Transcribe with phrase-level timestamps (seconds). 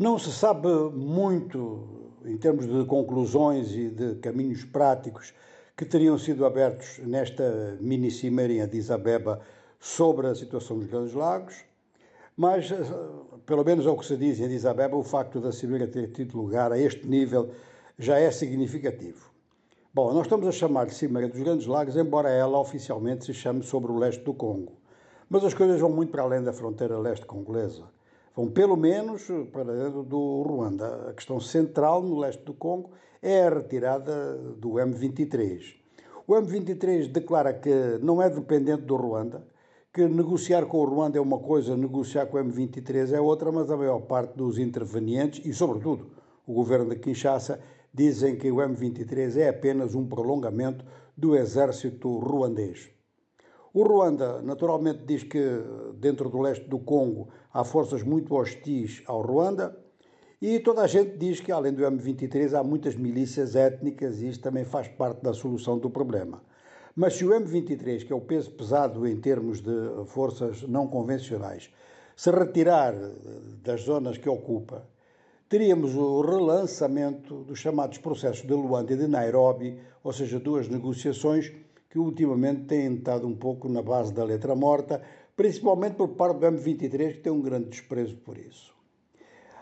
[0.00, 1.86] Não se sabe muito
[2.24, 5.34] em termos de conclusões e de caminhos práticos
[5.76, 9.42] que teriam sido abertos nesta mini cimeira em Addis Abeba
[9.78, 11.54] sobre a situação dos Grandes Lagos,
[12.34, 12.76] mas, eh,
[13.44, 16.34] pelo menos ao que se diz em Addis Abeba, o facto da cimeira ter tido
[16.34, 17.50] lugar a este nível
[17.98, 19.30] já é significativo.
[19.92, 23.62] Bom, nós estamos a chamar de Cimeira dos Grandes Lagos, embora ela oficialmente se chame
[23.62, 24.72] sobre o leste do Congo.
[25.28, 27.84] Mas as coisas vão muito para além da fronteira leste congolesa
[28.34, 31.10] vão pelo menos para dentro do Ruanda.
[31.10, 32.90] A questão central no leste do Congo
[33.22, 35.76] é a retirada do M23.
[36.26, 39.44] O M23 declara que não é dependente do Ruanda,
[39.92, 43.70] que negociar com o Ruanda é uma coisa, negociar com o M23 é outra, mas
[43.70, 46.06] a maior parte dos intervenientes e, sobretudo,
[46.46, 47.60] o governo de Kinshasa
[47.92, 50.84] dizem que o M23 é apenas um prolongamento
[51.16, 52.88] do exército ruandês.
[53.72, 55.40] O Ruanda, naturalmente, diz que
[55.94, 59.76] dentro do leste do Congo há forças muito hostis ao Ruanda
[60.42, 64.42] e toda a gente diz que, além do M23, há muitas milícias étnicas e isto
[64.42, 66.42] também faz parte da solução do problema.
[66.96, 69.70] Mas se o M23, que é o peso pesado em termos de
[70.06, 71.70] forças não convencionais,
[72.16, 72.94] se retirar
[73.62, 74.84] das zonas que ocupa,
[75.48, 81.52] teríamos o relançamento dos chamados processos de Luanda e de Nairobi, ou seja, duas negociações
[81.90, 85.02] que ultimamente têm estado um pouco na base da letra morta,
[85.36, 88.72] principalmente por parte do M23, que tem um grande desprezo por isso.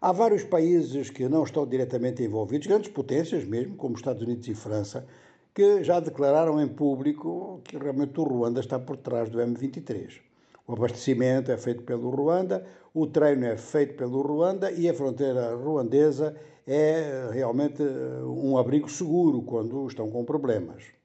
[0.00, 4.54] Há vários países que não estão diretamente envolvidos, grandes potências mesmo, como Estados Unidos e
[4.54, 5.06] França,
[5.52, 10.20] que já declararam em público que realmente o Ruanda está por trás do M23.
[10.66, 15.54] O abastecimento é feito pelo Ruanda, o treino é feito pelo Ruanda e a fronteira
[15.54, 21.01] ruandesa é realmente um abrigo seguro quando estão com problemas.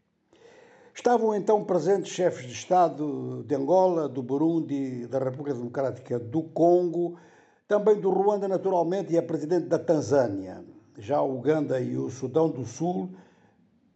[0.98, 7.20] Estavam então presentes chefes de Estado de Angola, do Burundi, da República Democrática do Congo,
[7.68, 10.66] também do Ruanda, naturalmente, e a presidente da Tanzânia.
[10.98, 13.12] Já o Uganda e o Sudão do Sul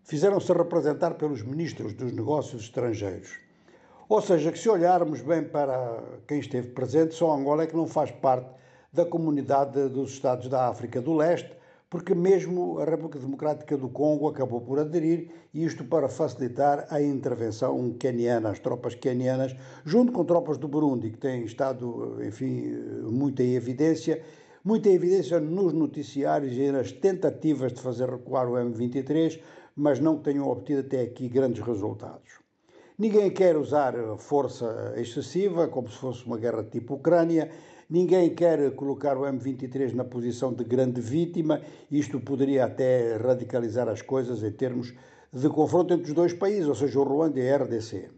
[0.03, 3.31] fizeram-se representar pelos ministros dos negócios estrangeiros.
[4.07, 7.87] Ou seja, que se olharmos bem para quem esteve presente, só Angola é que não
[7.87, 8.51] faz parte
[8.93, 11.51] da comunidade dos Estados da África do Leste,
[11.91, 17.91] porque mesmo a República Democrática do Congo acabou por aderir, isto para facilitar a intervenção
[17.99, 19.53] queniana, as tropas quenianas,
[19.83, 22.71] junto com tropas do Burundi, que têm estado, enfim,
[23.03, 24.23] muito em evidência,
[24.63, 29.41] muita evidência nos noticiários e nas tentativas de fazer recuar o M23,
[29.75, 32.39] mas não tenham obtido até aqui grandes resultados.
[32.97, 37.51] Ninguém quer usar força excessiva, como se fosse uma guerra tipo Ucrânia,
[37.91, 41.59] Ninguém quer colocar o M23 na posição de grande vítima,
[41.91, 44.93] isto poderia até radicalizar as coisas em termos
[45.33, 48.09] de confronto entre os dois países, ou seja, o Ruanda e a RDC.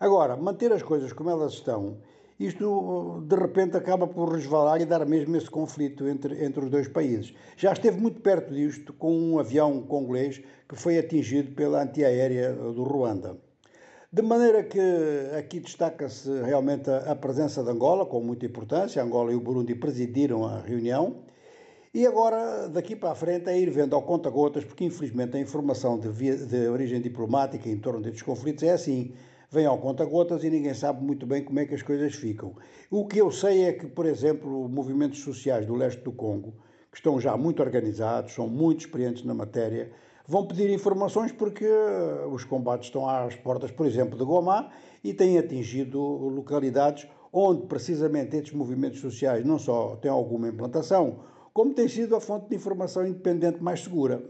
[0.00, 1.98] Agora, manter as coisas como elas estão,
[2.40, 6.88] isto de repente acaba por resvalar e dar mesmo esse conflito entre, entre os dois
[6.88, 7.32] países.
[7.56, 12.82] Já esteve muito perto disto com um avião congolês que foi atingido pela antiaérea do
[12.82, 13.38] Ruanda.
[14.14, 14.78] De maneira que
[15.36, 19.02] aqui destaca-se realmente a, a, presença de Angola, com muita importância.
[19.02, 21.16] Angola e o Burundi presidiram a reunião.
[21.92, 25.98] E agora, daqui para a frente, é ir vendo ao conta-gotas, porque infelizmente a informação
[25.98, 29.12] de, via, de origem diplomática em torno destes conflitos é assim:
[29.50, 32.54] vem ao conta-gotas e ninguém sabe muito bem como é que as coisas ficam.
[32.92, 36.54] O que eu sei é que, por exemplo, movimentos sociais do leste do Congo,
[36.88, 39.90] que estão já muito organizados, são muito experientes na matéria,
[40.26, 44.70] vão pedir informações porque eh, os combates estão às portas, por exemplo, de Goma
[45.02, 51.20] e têm atingido localidades onde precisamente estes movimentos sociais não só têm alguma implantação,
[51.52, 54.22] como tem sido a fonte de informação independente mais segura.